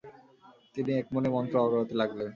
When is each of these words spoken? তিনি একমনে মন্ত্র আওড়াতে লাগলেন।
তিনি 0.75 0.91
একমনে 0.93 1.29
মন্ত্র 1.35 1.55
আওড়াতে 1.63 1.93
লাগলেন। 2.01 2.29